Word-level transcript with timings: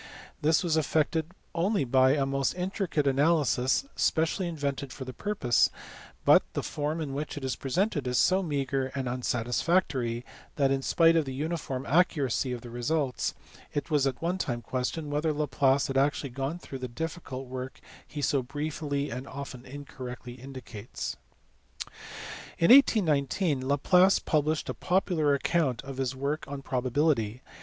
This 0.41 0.63
was 0.63 0.77
effected 0.77 1.27
only 1.53 1.83
by 1.85 2.13
a 2.13 2.25
most 2.25 2.55
intricate 2.55 3.05
analysis 3.05 3.85
specially 3.95 4.47
invented 4.47 4.91
for 4.91 5.05
the 5.05 5.13
purpose, 5.13 5.69
but 6.25 6.41
the 6.53 6.63
form 6.63 6.99
in 6.99 7.13
which 7.13 7.37
it 7.37 7.45
is 7.45 7.55
presented 7.55 8.07
is 8.07 8.17
so 8.17 8.41
meagre 8.41 8.87
and 8.95 9.07
unsatisfactory 9.07 10.25
that 10.55 10.71
in 10.71 10.81
spite 10.81 11.15
of 11.15 11.25
the 11.25 11.33
uniform 11.35 11.85
accuracy 11.85 12.51
of 12.51 12.61
the 12.61 12.71
results 12.71 13.35
it 13.75 13.91
was 13.91 14.07
at 14.07 14.19
one 14.23 14.39
time 14.39 14.63
questioned 14.63 15.11
whether 15.11 15.31
Laplace 15.31 15.85
had 15.85 15.99
actually 15.99 16.31
gone 16.31 16.57
through 16.57 16.79
the 16.79 16.87
difficult 16.87 17.45
work 17.45 17.79
he 18.07 18.23
so 18.23 18.41
briefly 18.41 19.11
and 19.11 19.27
often 19.27 19.63
incorrectly 19.67 20.33
indicates. 20.33 21.15
In 22.57 22.71
1819 22.71 23.67
Laplace 23.67 24.17
published 24.17 24.67
a 24.67 24.73
popular 24.73 25.35
account 25.35 25.83
of 25.83 25.97
his 25.97 26.15
work 26.15 26.43
on 26.47 26.63
probability. 26.63 27.43